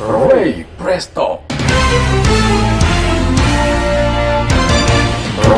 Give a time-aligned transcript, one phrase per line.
[0.00, 1.38] Ray Presto.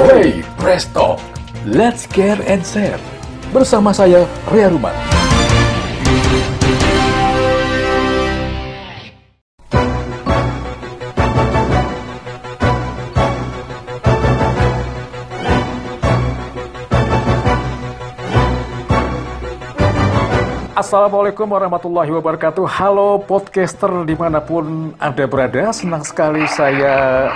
[0.04, 1.16] Ray Presto.
[1.64, 3.00] Let's care and share.
[3.48, 5.15] Bersama saya, Ria Ruman.
[20.86, 22.62] Assalamualaikum warahmatullahi wabarakatuh.
[22.62, 27.26] Halo podcaster di mana pun Anda berada Senang sekali saya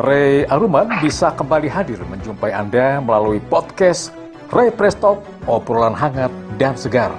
[0.00, 4.08] Ray Aruman bisa kembali hadir menjumpai Anda melalui podcast
[4.48, 7.12] Ray Presto Obrolan hangat dan segar.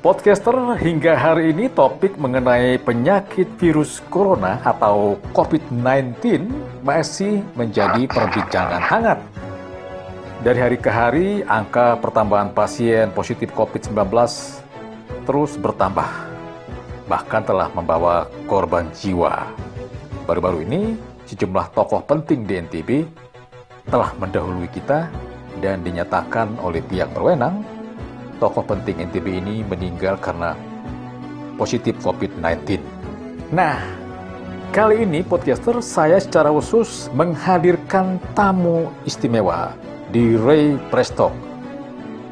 [0.00, 6.48] Podcaster hingga hari ini topik mengenai penyakit virus corona atau COVID-19
[6.80, 9.20] masih menjadi perbincangan hangat.
[10.40, 14.08] Dari hari ke hari, angka pertambahan pasien positif COVID-19
[15.30, 16.10] terus bertambah,
[17.06, 19.46] bahkan telah membawa korban jiwa.
[20.26, 20.98] Baru-baru ini,
[21.30, 23.06] sejumlah tokoh penting di NTB
[23.86, 25.06] telah mendahului kita
[25.62, 27.62] dan dinyatakan oleh pihak berwenang,
[28.42, 30.58] tokoh penting NTB ini meninggal karena
[31.54, 32.82] positif COVID-19.
[33.54, 33.78] Nah,
[34.74, 39.78] kali ini podcaster saya secara khusus menghadirkan tamu istimewa
[40.10, 41.49] di Ray Presto.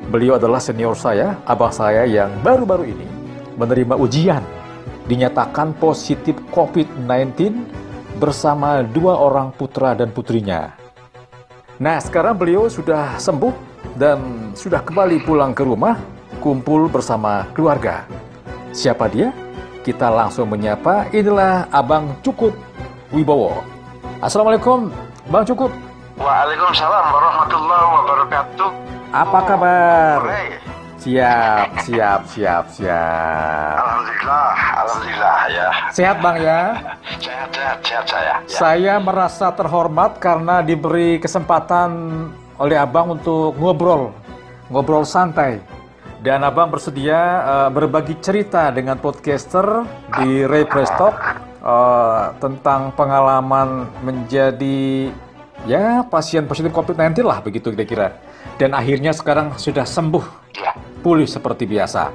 [0.09, 3.05] Beliau adalah senior saya, abang saya yang baru-baru ini
[3.61, 4.41] menerima ujian,
[5.05, 7.53] dinyatakan positif COVID-19
[8.17, 10.73] bersama dua orang putra dan putrinya.
[11.77, 13.53] Nah, sekarang beliau sudah sembuh
[14.01, 16.01] dan sudah kembali pulang ke rumah,
[16.41, 18.09] kumpul bersama keluarga.
[18.73, 19.29] Siapa dia?
[19.85, 22.57] Kita langsung menyapa, inilah Abang Cukup
[23.13, 23.61] Wibowo.
[24.25, 24.89] Assalamualaikum,
[25.29, 25.69] Bang Cukup.
[26.17, 28.98] Waalaikumsalam warahmatullahi wabarakatuh.
[29.09, 30.21] Apa kabar?
[31.01, 33.77] Siap, siap, siap, siap.
[33.81, 34.53] Alhamdulillah,
[34.85, 35.69] alhamdulillah ya.
[35.97, 36.77] Sehat Bang ya?
[37.17, 38.27] Sehat, sehat, sehat saya.
[38.29, 38.37] Ya.
[38.45, 41.89] Saya merasa terhormat karena diberi kesempatan
[42.61, 44.13] oleh Abang untuk ngobrol,
[44.69, 45.65] ngobrol santai.
[46.21, 47.17] Dan Abang bersedia
[47.49, 49.89] uh, berbagi cerita dengan podcaster
[50.21, 51.17] di Ray Prestock
[51.65, 55.09] uh, tentang pengalaman menjadi
[55.65, 58.28] ya pasien positif COVID-19 lah begitu kira-kira.
[58.59, 60.25] Dan akhirnya sekarang sudah sembuh,
[60.59, 60.75] Ya.
[61.03, 62.11] pulih seperti biasa.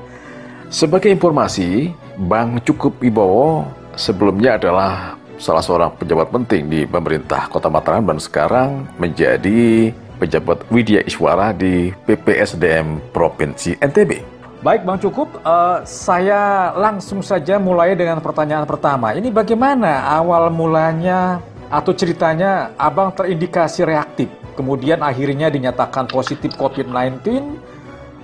[0.68, 3.64] Sebagai informasi, Bang Cukup Ibowo
[3.96, 11.04] sebelumnya adalah salah seorang pejabat penting di pemerintah Kota Mataram dan sekarang menjadi pejabat Widya
[11.04, 14.24] Iswara di PPSDM Provinsi NTB.
[14.64, 19.12] Baik Bang Cukup, eh, saya langsung saja mulai dengan pertanyaan pertama.
[19.12, 27.22] Ini bagaimana awal mulanya atau ceritanya Abang terindikasi reaktif, kemudian akhirnya dinyatakan positif COVID-19,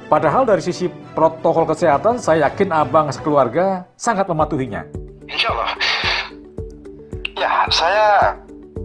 [0.10, 4.86] padahal dari sisi protokol kesehatan saya yakin Abang sekeluarga sangat mematuhinya.
[5.30, 5.70] Insya Allah.
[7.38, 8.08] Ya, saya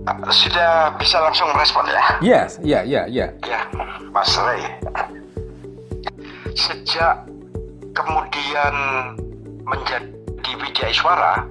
[0.05, 2.05] uh, sudah bisa langsung merespon ya.
[2.21, 3.27] Yes, iya, iya, iya.
[3.49, 3.61] Ya,
[4.13, 4.63] Mas Ray.
[6.55, 7.27] Sejak
[7.97, 8.75] kemudian
[9.65, 11.49] menjadi Widya Iswara,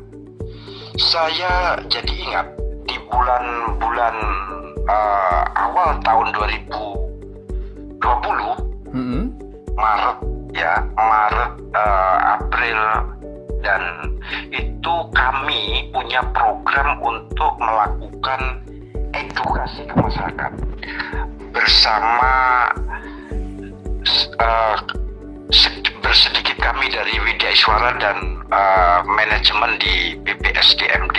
[0.95, 2.47] saya jadi ingat
[2.87, 4.15] di bulan-bulan
[4.87, 6.73] uh, awal tahun 2020
[8.93, 9.25] Mm-mm.
[9.73, 10.17] Maret
[10.53, 12.79] ya Maret eh, April
[13.65, 13.81] dan
[14.53, 18.61] itu kami punya program untuk melakukan
[19.17, 20.51] edukasi ke masyarakat
[21.49, 22.33] bersama
[25.49, 31.17] sed- bersedikit kami dari Widya Iswara dan eh, manajemen di BPSDMD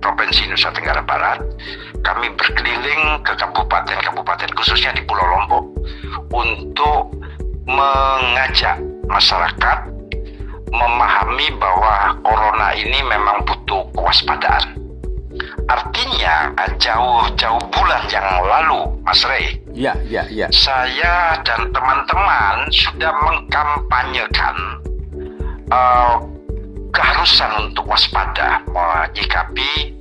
[0.00, 1.44] Provinsi Nusa Tenggara Barat
[2.00, 5.64] kami berkeliling ke kabupaten-kabupaten khususnya di Pulau Lombok
[6.32, 7.12] untuk
[7.68, 9.78] mengajak masyarakat
[10.70, 14.78] memahami bahwa corona ini memang butuh kewaspadaan.
[15.70, 16.50] Artinya
[16.82, 20.46] jauh-jauh bulan yang lalu, Mas Rey, Iya, iya, iya.
[20.50, 24.56] saya dan teman-teman sudah mengkampanyekan
[25.70, 26.16] eh,
[26.90, 29.94] keharusan untuk waspada menyikapi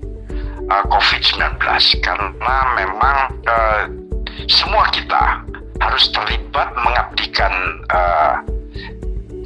[0.70, 1.58] eh, COVID-19
[2.06, 3.84] karena memang eh,
[4.46, 5.44] semua kita
[5.82, 7.54] harus terlibat mengabdikan
[7.90, 8.36] eh,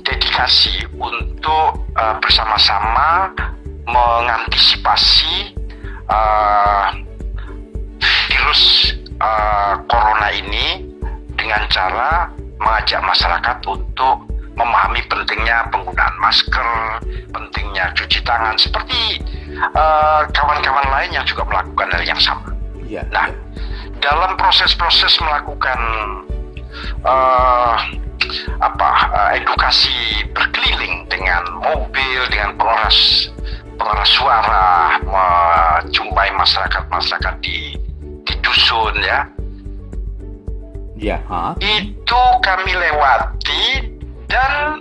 [0.03, 3.31] dedikasi untuk eh, bersama-sama
[3.87, 5.55] mengantisipasi
[6.11, 6.87] eh,
[8.03, 10.87] virus eh, corona ini
[11.39, 16.69] dengan cara mengajak masyarakat untuk memahami pentingnya penggunaan masker,
[17.33, 19.17] pentingnya cuci tangan, seperti
[19.57, 22.49] eh, kawan-kawan lain yang juga melakukan hal yang sama.
[22.83, 23.05] Iya.
[23.09, 23.31] Nah,
[24.03, 25.79] dalam proses-proses melakukan
[27.05, 27.75] eh,
[28.59, 33.29] apa eh, edukasi berkeliling dengan mobil, dengan penguras
[33.73, 37.73] pengeras suara, menjumpai masyarakat-masyarakat di
[38.23, 39.27] di dusun ya.
[40.95, 41.17] Ya.
[41.27, 41.57] Ha?
[41.59, 43.91] Itu kami lewati
[44.31, 44.79] dan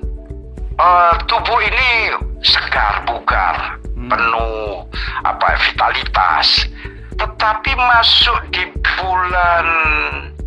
[0.78, 2.14] uh, tubuh ini
[2.46, 4.10] segar bugar, hmm.
[4.10, 4.82] penuh
[5.22, 6.66] apa vitalitas.
[7.14, 8.66] Tetapi masuk di
[8.98, 9.66] bulan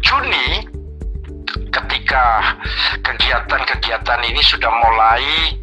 [0.04, 0.68] Juni
[1.72, 2.56] ketika
[3.00, 5.56] kegiatan-kegiatan ini sudah mulai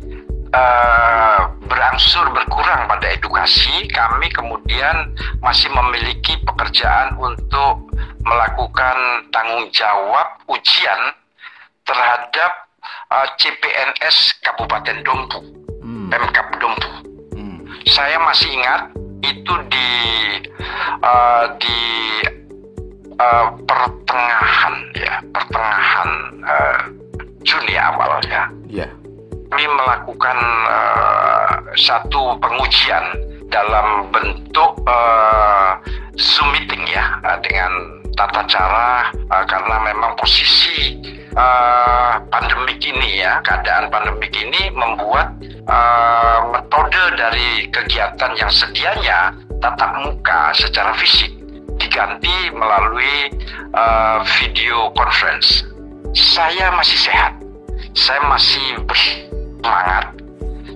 [0.57, 5.13] uh, berangsur berkurang pada edukasi, kami kemudian
[5.45, 7.93] masih memiliki pekerjaan untuk
[8.25, 8.97] melakukan
[9.35, 11.01] tanggung jawab ujian
[11.85, 12.53] terhadap
[13.13, 15.41] uh, CPNS Kabupaten Dompu,
[15.85, 16.09] hmm.
[16.09, 17.12] Pemkap Dompu.
[17.89, 19.91] Saya masih ingat itu di
[21.03, 21.81] uh, di
[23.19, 26.11] uh, pertengahan ya pertengahan
[26.47, 26.79] uh,
[27.43, 28.51] Juni awalnya.
[28.71, 28.91] Yeah.
[29.53, 30.39] Kami melakukan
[30.71, 33.05] uh, satu pengujian
[33.53, 35.77] dalam bentuk uh,
[36.17, 37.73] Zoom meeting ya uh, dengan
[38.17, 40.97] tata cara uh, karena memang posisi
[41.37, 45.37] uh, pandemik ini ya keadaan pandemik ini membuat
[45.69, 51.31] uh, metode dari kegiatan yang sedianya tatap muka secara fisik
[51.79, 53.33] diganti melalui
[53.75, 55.65] uh, video conference.
[56.13, 57.33] Saya masih sehat,
[57.97, 60.13] saya masih bersemangat.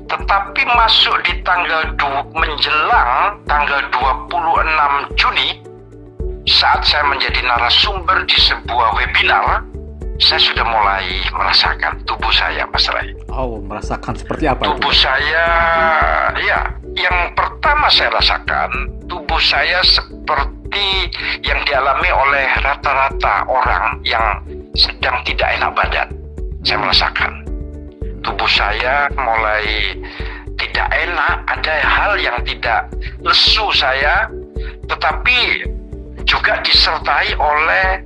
[0.07, 2.09] Tetapi masuk di tanggal du
[2.39, 5.67] menjelang tanggal 26 Juni
[6.47, 9.67] saat saya menjadi narasumber di sebuah webinar,
[10.17, 13.13] saya sudah mulai merasakan tubuh saya, Mas Ray.
[13.29, 14.65] Oh, merasakan seperti apa?
[14.65, 15.05] Tubuh itu?
[15.05, 15.47] saya,
[16.41, 16.61] ya,
[16.97, 18.71] yang pertama saya rasakan,
[19.07, 21.13] tubuh saya seperti
[21.45, 24.41] yang dialami oleh rata-rata orang yang
[24.73, 26.09] sedang tidak enak badan.
[26.65, 27.47] Saya merasakan
[28.27, 29.95] tubuh saya mulai
[30.59, 32.91] tidak enak, ada hal yang tidak
[33.23, 34.27] lesu saya,
[34.91, 35.69] tetapi
[36.27, 38.03] juga disertai oleh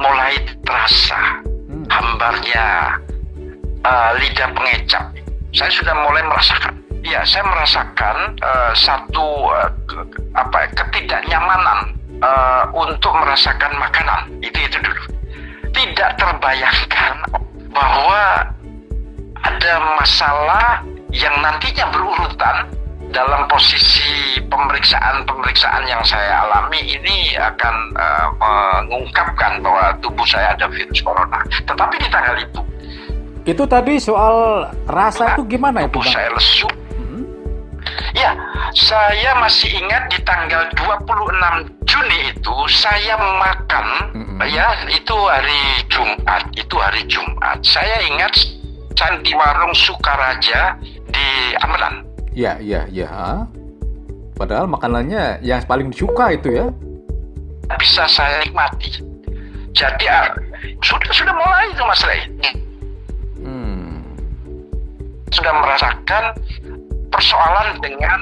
[0.00, 0.34] mulai
[0.66, 1.49] terasa.
[2.00, 2.96] Hambarnya
[3.84, 5.04] uh, lidah pengecap.
[5.52, 6.74] Saya sudah mulai merasakan.
[7.04, 9.68] Ya, saya merasakan uh, satu uh,
[10.36, 11.92] apa ketidaknyamanan
[12.24, 15.04] uh, untuk merasakan makanan itu itu dulu
[15.72, 17.14] tidak terbayangkan
[17.72, 18.52] bahwa
[19.40, 22.68] ada masalah yang nantinya berurutan
[23.10, 28.28] dalam posisi pemeriksaan-pemeriksaan yang saya alami ini akan uh,
[28.86, 31.42] mengungkapkan bahwa tubuh saya ada virus corona.
[31.66, 32.60] Tetapi di tanggal itu,
[33.50, 35.98] itu tadi soal rasa nah, itu gimana itu?
[35.98, 36.68] Tubuh saya lesu,
[38.14, 38.34] Ya,
[38.74, 44.38] saya masih ingat di tanggal 26 Juni itu saya makan mm-hmm.
[44.50, 47.58] ya itu hari Jumat, itu hari Jumat.
[47.62, 48.34] Saya ingat
[48.98, 50.76] saya di warung Sukaraja
[51.08, 51.28] di
[51.62, 52.09] Amelan.
[52.30, 53.44] Ya, ya, ya.
[54.38, 56.66] Padahal makanannya yang paling disuka itu ya.
[57.76, 59.02] Bisa saya nikmati.
[59.74, 60.34] Jadi ah,
[60.82, 62.20] sudah sudah mulai itu Mas Ray.
[63.38, 64.02] Hmm.
[65.30, 66.24] Sudah merasakan
[67.10, 68.20] persoalan dengan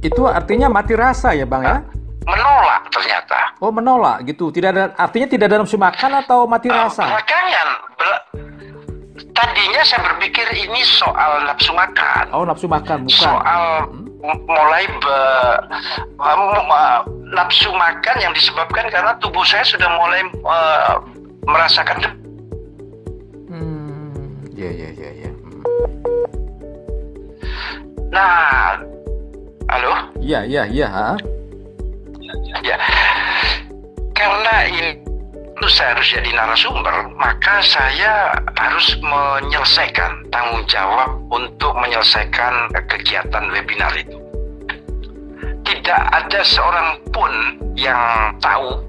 [0.00, 1.76] itu artinya mati rasa ya bang ya?
[2.24, 3.52] Menolak ternyata.
[3.60, 4.48] Oh menolak gitu.
[4.48, 7.04] Tidak ada artinya tidak ada nafsu makan atau mati uh, rasa?
[7.04, 7.39] Belakangan
[9.40, 12.24] tadinya saya berpikir ini soal nafsu makan.
[12.36, 13.24] Oh nafsu makan bukan.
[13.24, 14.36] Soal hmm.
[14.44, 15.20] mulai be,
[16.20, 17.00] uh,
[17.32, 21.00] nafsu makan yang disebabkan karena tubuh saya sudah mulai uh,
[21.48, 22.12] merasakan.
[23.48, 25.30] Hmm, ya ya ya ya.
[28.10, 28.76] Nah,
[29.70, 29.92] halo?
[30.20, 30.88] Iya, iya, iya.
[32.60, 32.76] Ya,
[34.12, 35.09] karena ini
[35.68, 44.16] saya harus jadi narasumber, maka saya harus menyelesaikan tanggung jawab untuk menyelesaikan kegiatan webinar itu.
[45.66, 47.32] Tidak ada seorang pun
[47.76, 48.80] yang tahu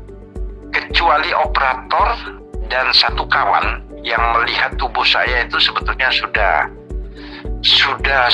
[0.71, 2.39] kecuali operator
[2.71, 6.55] dan satu kawan yang melihat tubuh saya itu sebetulnya sudah
[7.61, 8.25] sudah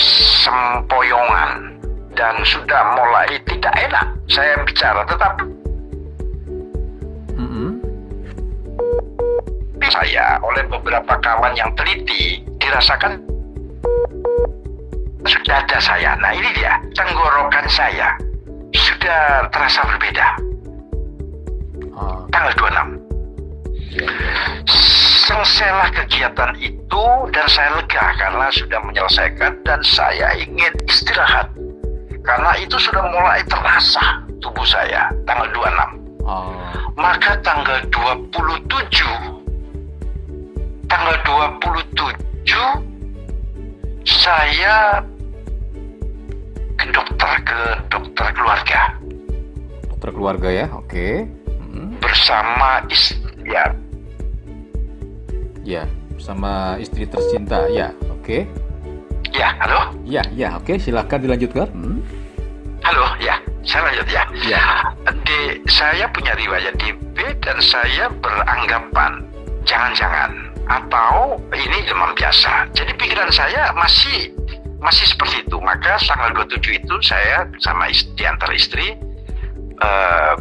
[0.45, 1.75] sempoyongan
[2.15, 5.56] dan sudah mulai tidak enak saya bicara tetapi
[9.89, 13.21] saya oleh beberapa kawan yang teliti dirasakan
[15.27, 16.15] sudah ada saya.
[16.19, 18.15] Nah ini dia tenggorokan saya.
[18.75, 20.27] Sudah terasa berbeda.
[21.97, 22.29] Oh.
[22.29, 23.01] tanggal 26
[25.25, 31.49] selesailah kegiatan itu dan saya lega karena sudah menyelesaikan dan saya ingin istirahat.
[32.21, 36.53] Karena itu sudah mulai terasa tubuh saya tanggal 26 oh.
[36.97, 39.36] maka tanggal 27
[40.97, 42.49] tanggal 27
[44.01, 45.05] saya
[47.17, 47.61] mengantar ke
[47.93, 48.81] dokter keluarga.
[49.93, 51.07] Dokter keluarga ya, oke.
[51.61, 51.93] Hmm.
[52.01, 53.65] Bersama istri, ya.
[55.61, 55.83] Ya,
[56.17, 58.49] bersama istri tercinta, ya, oke.
[59.37, 59.93] Ya, halo?
[60.01, 61.69] Ya, ya, oke, silahkan dilanjutkan.
[61.77, 62.01] Hmm.
[62.81, 64.23] Halo, ya, saya lanjut ya.
[64.49, 64.63] Ya.
[65.27, 69.27] Di, saya punya riwayat DB dan saya beranggapan
[69.67, 72.71] jangan-jangan atau ini demam biasa.
[72.75, 74.35] Jadi pikiran saya masih
[74.81, 75.57] masih seperti itu.
[75.59, 78.93] Maka tanggal 27 itu saya sama istri, antar istri
[79.81, 80.35] uh,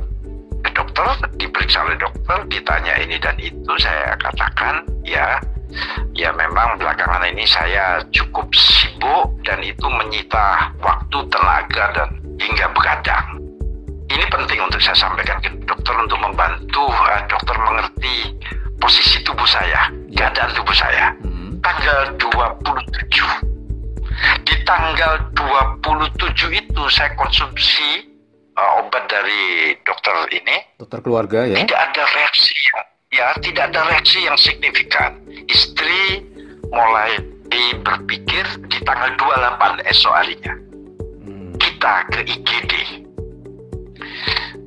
[0.62, 1.06] ke dokter,
[1.40, 5.38] diperiksa oleh dokter, ditanya ini dan itu, saya katakan ya
[6.14, 13.26] ya memang belakangan ini saya cukup sibuk dan itu menyita waktu, tenaga dan hingga begadang.
[14.06, 18.16] Ini penting untuk saya sampaikan ke dokter untuk membantu uh, dokter mengerti
[18.80, 20.26] posisi tubuh saya, ya.
[20.26, 21.12] keadaan tubuh saya.
[21.22, 21.58] Hmm.
[21.60, 23.56] Tanggal 27
[24.46, 28.08] di tanggal 27 itu saya konsumsi
[28.56, 30.56] uh, obat dari dokter ini.
[30.80, 31.56] Dokter keluarga ya?
[31.60, 35.20] Tidak ada reaksi yang, ya tidak ada reaksi yang signifikan.
[35.28, 36.24] Istri
[36.72, 37.20] mulai
[37.80, 40.54] berpikir di tanggal 28 esok harinya.
[41.24, 41.52] Hmm.
[41.56, 43.05] Kita ke IGD.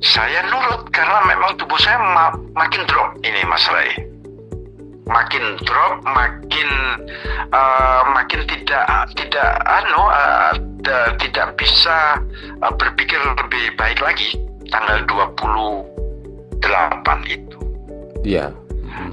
[0.00, 4.10] Saya nurut karena memang tubuh saya ma makin drop ini Mas Rai
[5.10, 6.68] makin drop, makin
[7.50, 8.86] uh, makin tidak
[9.18, 10.54] tidak anu uh,
[11.18, 12.22] tidak bisa
[12.62, 14.38] uh, berpikir lebih baik lagi
[14.70, 16.62] tanggal 28
[17.26, 17.58] itu.
[18.22, 18.54] Iya.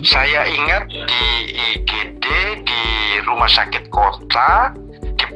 [0.05, 2.25] Saya ingat di IGD
[2.65, 2.83] di
[3.25, 4.73] rumah sakit kota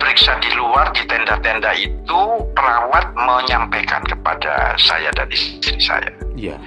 [0.02, 2.22] diperiksa di luar di tenda-tenda itu
[2.58, 6.10] perawat menyampaikan kepada saya dan istri saya.
[6.34, 6.58] Iya.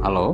[0.00, 0.32] Halo.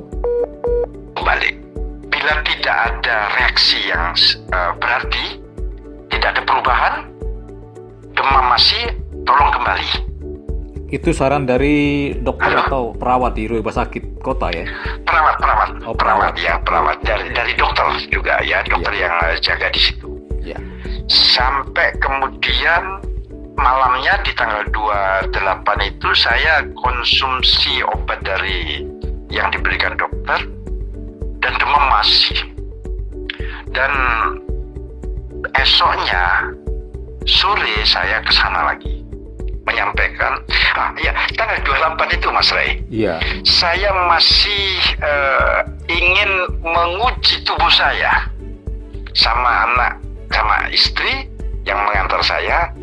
[1.18, 1.58] Balik
[2.06, 4.14] bila tidak ada reaksi yang
[4.54, 5.42] uh, berarti,
[6.14, 6.94] tidak ada perubahan,
[8.14, 8.94] demam masih,
[9.26, 9.90] tolong kembali.
[10.94, 12.62] Itu saran dari dokter Halo?
[12.70, 14.62] atau perawat di rumah sakit kota ya?
[15.02, 17.82] Perawat, perawat, oh, perawat, ya perawat dari dari dokter
[18.14, 19.10] juga ya, dokter ya.
[19.10, 20.03] yang uh, jaga di situ.
[21.08, 23.04] Sampai kemudian
[23.60, 28.84] malamnya di tanggal 28 itu saya konsumsi obat dari
[29.28, 30.48] yang diberikan dokter
[31.44, 32.38] dan demam masih.
[33.74, 33.92] Dan
[35.58, 36.54] esoknya
[37.26, 39.04] sore saya ke sana lagi
[39.64, 40.44] menyampaikan
[40.76, 42.70] ah, ya tanggal 28 itu Mas Ray.
[42.92, 43.16] Iya.
[43.48, 44.68] Saya masih
[45.00, 46.30] uh, ingin
[46.60, 48.28] menguji tubuh saya
[49.16, 50.03] sama anak
[50.34, 51.30] sama istri
[51.62, 52.74] yang mengantar saya.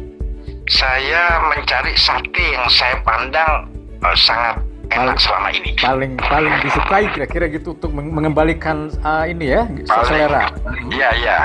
[0.71, 3.67] Saya mencari sate yang saya pandang
[3.99, 4.55] uh, sangat
[4.87, 5.75] enak selama ini.
[5.75, 10.47] Paling paling disukai kira-kira gitu untuk mengembalikan uh, ini ya paling, selera.
[10.87, 11.39] Iya iya.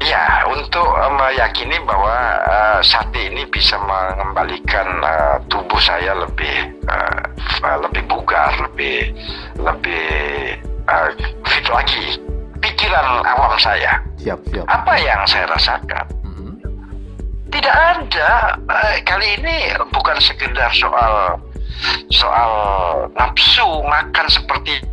[0.00, 7.20] Ya, untuk uh, meyakini bahwa uh, sate ini bisa mengembalikan uh, tubuh saya lebih uh,
[7.84, 9.12] lebih bugar, lebih
[9.60, 10.08] lebih
[10.88, 11.12] uh,
[11.44, 12.16] fit lagi.
[12.64, 14.00] Pikiran awam saya.
[14.20, 14.66] Siap, siap.
[14.68, 16.04] Apa yang saya rasakan?
[16.20, 16.52] Mm-hmm.
[17.48, 18.60] Tidak ada.
[18.68, 21.40] Uh, kali ini bukan sekedar soal
[22.12, 22.52] soal
[23.16, 24.84] nafsu makan seperti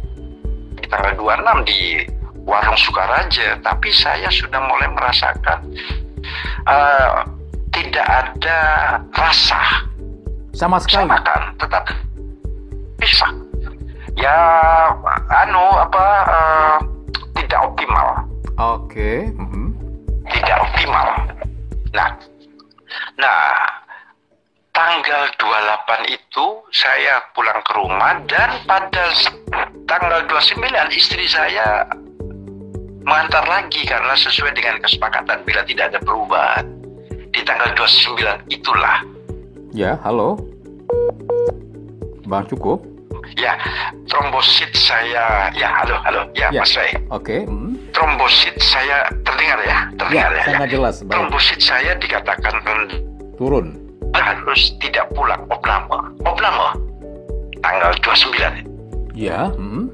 [0.79, 1.81] di tanggal 26 di
[2.47, 5.59] warung Sukaraja, tapi saya sudah mulai merasakan
[6.63, 7.27] uh,
[7.75, 8.59] tidak ada
[9.11, 9.83] rasa
[10.55, 11.03] sama sekali.
[11.03, 11.83] Saya makan tetap
[12.95, 13.27] bisa.
[14.17, 14.39] Ya,
[15.29, 16.77] anu apa uh.
[18.57, 18.89] Oke.
[18.89, 19.17] Okay.
[19.37, 19.67] Mm -hmm.
[20.33, 21.07] Tidak optimal.
[21.93, 22.09] Nah,
[23.21, 23.41] nah
[24.73, 29.13] tanggal 28 itu saya pulang ke rumah dan pada
[29.89, 30.61] tanggal 29
[30.93, 31.85] istri saya
[33.07, 36.65] mengantar lagi karena sesuai dengan kesepakatan bila tidak ada perubahan.
[37.33, 39.05] Di tanggal 29 itulah.
[39.73, 40.37] Ya, halo.
[42.27, 42.83] Bang cukup?
[43.35, 43.55] Ya,
[44.07, 46.63] trombosit saya, ya halo, halo, ya, ya.
[46.63, 46.95] Mas Ray.
[47.11, 47.21] Oke.
[47.21, 47.41] Okay.
[47.43, 47.66] Hmm.
[47.97, 50.37] Trombosit saya terdengar ya, terdengar ya.
[50.37, 50.73] ya sangat ya.
[50.77, 50.95] jelas.
[51.01, 51.11] Baik.
[51.17, 52.53] Trombosit saya dikatakan
[53.37, 53.87] turun
[54.17, 55.85] harus tidak pulang opname
[56.25, 56.67] opname
[57.61, 58.65] tanggal 29
[59.13, 59.93] ya hmm.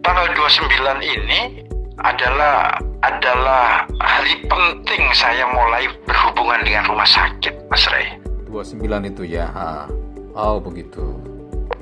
[0.00, 1.64] tanggal 29 ini
[2.00, 8.16] adalah adalah hari penting saya mulai berhubungan dengan rumah sakit Mas Ray
[8.48, 8.80] 29
[9.12, 9.90] itu ya ha.
[10.32, 11.18] oh begitu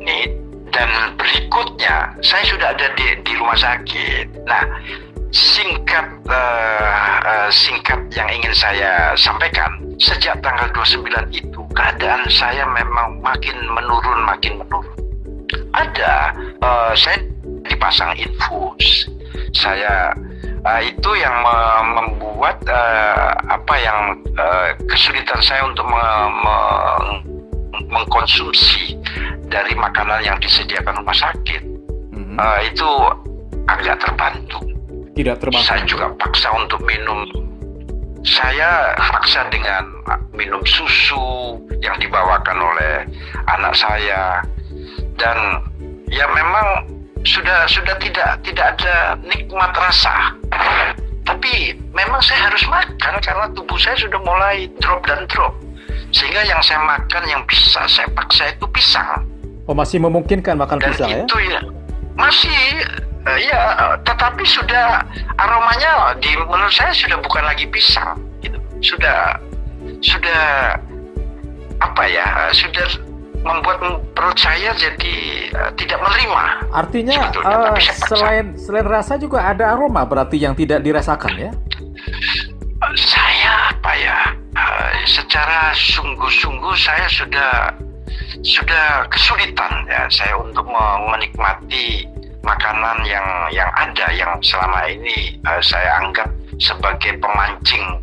[0.03, 0.35] nih
[0.75, 4.65] dan berikutnya saya sudah ada di, di rumah sakit nah
[5.37, 9.69] singkat uh, uh, singkat yang ingin saya sampaikan
[10.01, 14.97] sejak tanggal 29 itu keadaan saya memang makin menurun makin menurun
[15.77, 16.33] ada
[16.65, 17.21] uh, saya
[17.69, 19.13] dipasang infus
[19.53, 20.17] saya
[20.65, 21.57] uh, itu yang me
[22.01, 26.57] membuat uh, apa yang uh, kesulitan saya untuk me me
[27.87, 28.97] mengkonsumsi
[29.53, 31.61] dari makanan yang disediakan rumah sakit
[32.17, 32.41] mm-hmm.
[32.41, 32.89] uh, itu
[33.69, 34.76] agak terbantu.
[35.17, 35.65] Tidak terbantu.
[35.65, 37.25] Saya juga paksa untuk minum.
[38.27, 39.89] Saya paksa dengan
[40.37, 43.09] minum susu yang dibawakan oleh
[43.49, 44.45] anak saya
[45.17, 45.63] dan
[46.11, 46.91] ya memang
[47.25, 50.37] sudah sudah tidak tidak ada nikmat rasa.
[51.27, 55.57] Tapi memang saya harus makan karena tubuh saya sudah mulai drop dan drop.
[56.13, 59.25] Sehingga yang saya makan yang bisa saya paksa itu pisang.
[59.67, 61.59] Oh masih memungkinkan makan Dan pisang itu ya?
[61.59, 61.61] ya
[62.17, 62.59] masih
[63.27, 63.63] uh, ya
[64.07, 65.03] tetapi sudah
[65.37, 68.59] aromanya di menurut saya sudah bukan lagi pisang gitu.
[68.81, 69.37] Sudah
[70.01, 70.77] sudah
[71.83, 72.27] apa ya?
[72.55, 72.87] Sudah
[73.47, 73.79] membuat
[74.15, 75.17] perut saya jadi
[75.55, 76.45] uh, tidak menerima.
[76.75, 77.79] Artinya uh,
[78.11, 81.51] selain selain rasa juga ada aroma berarti yang tidak dirasakan ya?
[82.83, 84.19] Uh, saya apa ya?
[84.57, 87.53] Uh, secara sungguh-sungguh saya sudah
[88.43, 90.67] sudah kesulitan ya saya untuk
[91.13, 92.09] menikmati
[92.47, 96.31] makanan yang yang ada yang selama ini uh, saya anggap
[96.63, 98.01] sebagai pemancing.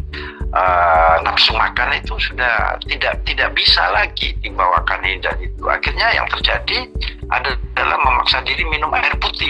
[0.54, 5.18] Uh, nafsu makan itu sudah tidak tidak bisa lagi dibawakan ini.
[5.18, 6.86] Dan itu akhirnya yang terjadi
[7.34, 9.50] adalah memaksa diri minum air putih.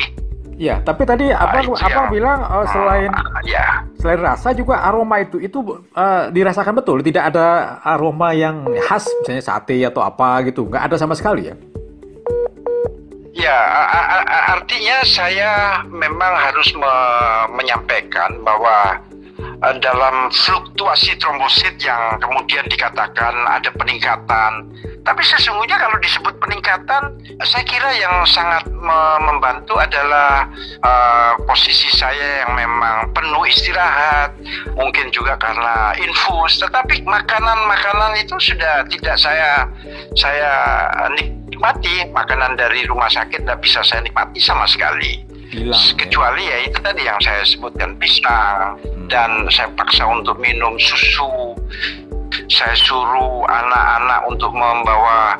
[0.55, 3.83] Ya, tapi tadi apa uh, apa bilang uh, selain uh, ya.
[3.97, 5.59] selain rasa juga aroma itu itu
[5.97, 10.95] uh, dirasakan betul, tidak ada aroma yang khas misalnya sate atau apa gitu, nggak ada
[10.95, 11.55] sama sekali ya?
[13.33, 13.57] Ya,
[14.53, 16.95] artinya saya memang harus me
[17.49, 19.01] menyampaikan bahwa
[19.65, 24.69] uh, dalam fluktuasi trombosit yang kemudian dikatakan ada peningkatan
[25.03, 27.11] tapi sesungguhnya kalau disebut peningkatan,
[27.43, 28.63] saya kira yang sangat
[29.19, 30.47] membantu adalah
[30.79, 34.31] uh, posisi saya yang memang penuh istirahat,
[34.79, 36.55] mungkin juga karena infus.
[36.63, 39.67] Tetapi makanan-makanan itu sudah tidak saya
[40.15, 40.51] saya
[41.19, 41.42] nikmati.
[42.13, 45.21] Makanan dari rumah sakit tidak bisa saya nikmati sama sekali.
[45.53, 45.93] Hilang, ya.
[46.01, 46.57] kecuali ya.
[46.57, 49.05] ya itu tadi yang saya sebutkan pisang hmm.
[49.05, 51.53] dan saya paksa untuk minum susu
[52.49, 55.37] saya suruh anak-anak untuk membawa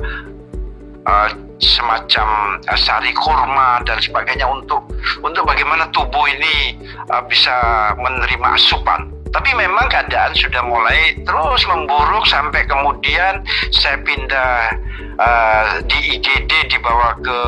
[1.10, 4.84] uh, semacam uh, sari kurma dan sebagainya untuk
[5.24, 6.78] untuk bagaimana tubuh ini
[7.10, 7.56] uh, bisa
[7.98, 9.10] menerima asupan.
[9.34, 13.42] Tapi memang keadaan sudah mulai terus memburuk sampai kemudian
[13.74, 14.78] saya pindah
[15.20, 17.40] uh, di IGD dibawa ke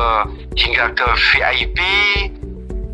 [0.58, 1.78] hingga ke VIP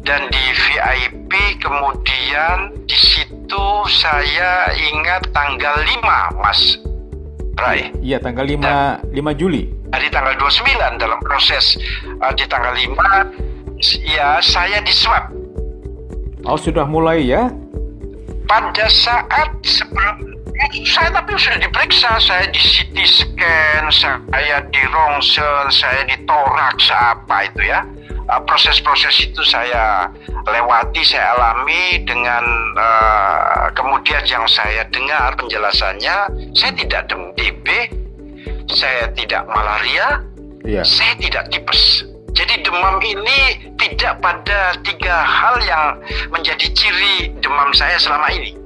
[0.02, 1.32] dan di VIP
[1.62, 6.80] kemudian di situ itu saya ingat tanggal 5, Mas
[7.60, 7.92] Rai.
[8.00, 9.68] Iya, tanggal 5 Dan 5 Juli.
[9.92, 11.76] Hari tanggal 29 dalam proses
[12.24, 12.96] uh, di tanggal 5
[14.08, 15.28] ya saya di swab.
[16.48, 17.52] Oh, sudah mulai ya?
[18.48, 20.31] Pada saat sebelum
[20.86, 27.50] saya tapi sudah diperiksa, saya di CT scan, saya di rongsen, saya di toraks apa
[27.50, 27.82] itu ya.
[28.30, 30.06] Uh, proses-proses itu saya
[30.46, 32.44] lewati, saya alami dengan
[32.78, 37.66] uh, kemudian yang saya dengar penjelasannya, saya tidak DB,
[38.70, 40.22] saya tidak malaria,
[40.62, 40.86] yeah.
[40.86, 42.06] saya tidak tipes.
[42.32, 45.84] Jadi demam ini tidak pada tiga hal yang
[46.32, 48.61] menjadi ciri demam saya selama ini.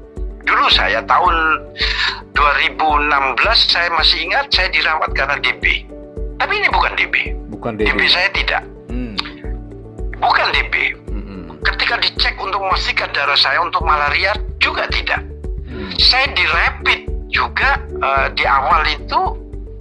[0.46, 1.34] Dulu saya tahun
[2.32, 3.10] 2016
[3.66, 5.84] saya masih ingat saya dirawat karena DB.
[6.38, 7.14] Tapi ini bukan DB.
[7.50, 7.90] Bukan DB.
[7.90, 8.62] DB saya tidak
[10.26, 10.74] bukan DB.
[11.66, 15.22] Ketika dicek untuk memastikan darah saya untuk malaria juga tidak.
[15.66, 15.90] Mm.
[15.98, 19.20] Saya di rapid juga uh, di awal itu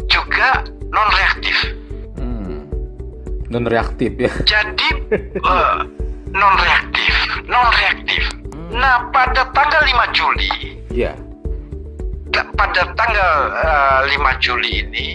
[0.10, 1.58] juga non reaktif.
[2.18, 2.62] Hmm.
[3.54, 4.32] Non reaktif ya.
[4.44, 4.90] Jadi
[5.46, 5.86] uh,
[6.34, 7.14] non reaktif,
[7.46, 8.24] non reaktif.
[8.76, 10.52] Nah pada tanggal 5 Juli.
[10.92, 11.16] Ya.
[12.60, 15.08] Pada tanggal uh, eh, 5 Juli ini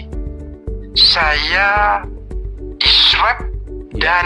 [0.97, 2.01] saya
[2.81, 3.37] di swab
[3.93, 4.01] ya.
[4.01, 4.25] dan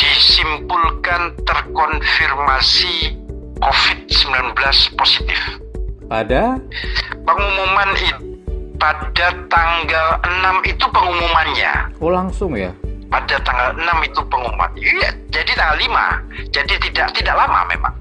[0.00, 3.20] disimpulkan terkonfirmasi
[3.60, 4.56] COVID-19
[4.98, 5.40] positif.
[6.08, 6.58] Pada?
[7.22, 8.32] Pengumuman itu
[8.82, 11.72] pada tanggal 6 itu pengumumannya.
[12.02, 12.74] Oh langsung ya?
[13.06, 14.70] Pada tanggal 6 itu pengumuman.
[14.74, 16.50] Iya, jadi tanggal 5.
[16.50, 17.94] Jadi tidak tidak lama memang.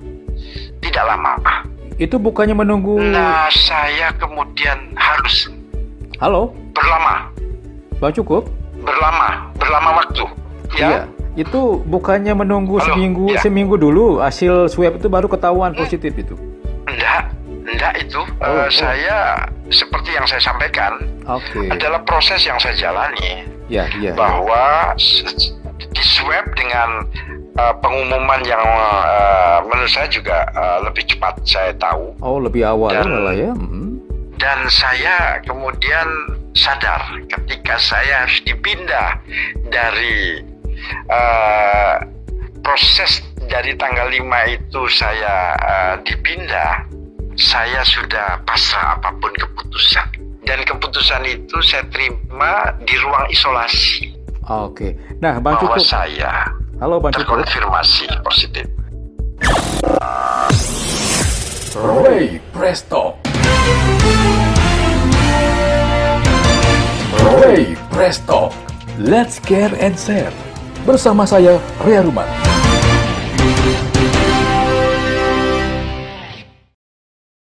[0.92, 1.40] Tidak lama.
[1.96, 5.48] Itu bukannya menunggu Nah, saya kemudian harus
[6.20, 6.54] Halo?
[6.76, 7.32] Berlama.
[7.98, 8.46] Bang cukup?
[8.84, 10.26] Berlama, berlama waktu.
[10.76, 10.88] Ya.
[10.88, 11.02] Iya
[11.40, 13.40] itu bukannya menunggu Halo, seminggu ya.
[13.40, 16.36] seminggu dulu hasil swab itu baru ketahuan positif itu?
[16.92, 17.32] Enggak,
[17.64, 18.20] enggak itu.
[18.44, 18.70] Oh, uh, oh.
[18.72, 21.72] Saya seperti yang saya sampaikan okay.
[21.72, 23.48] adalah proses yang saya jalani.
[23.72, 24.12] Ya, ya.
[24.12, 24.92] Bahwa
[25.80, 27.08] di swab dengan
[27.58, 32.16] uh, pengumuman yang uh, menurut saya juga uh, lebih cepat saya tahu.
[32.24, 33.52] Oh, lebih awal dan, malah ya.
[33.52, 34.00] Hmm.
[34.40, 36.08] Dan saya kemudian
[36.56, 39.20] sadar ketika saya harus dipindah
[39.70, 40.42] dari
[41.12, 41.96] uh,
[42.62, 44.22] proses dari tanggal 5
[44.56, 46.88] itu saya uh, dipindah,
[47.36, 50.08] saya sudah pasrah apa pun keputusan.
[50.42, 54.10] Dan keputusan itu saya terima di ruang isolasi.
[54.50, 54.98] Oke.
[55.22, 55.86] Nah, Bang Bahwa Cukup.
[55.86, 56.50] saya
[56.82, 58.66] Halo, Bang terkonfirmasi positif.
[61.78, 63.22] Ray Presto.
[67.38, 68.50] Ray Presto.
[68.98, 70.34] Let's care and share.
[70.82, 72.51] Bersama saya, Ria Ruman.